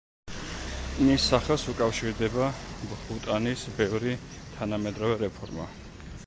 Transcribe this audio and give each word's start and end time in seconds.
მის 1.09 1.27
სახელს 1.33 1.65
უკავშირდება 1.73 2.47
ბჰუტანის 2.93 3.67
ბევრი 3.83 4.17
თანამედროვე 4.57 5.21
რეფორმა. 5.27 5.69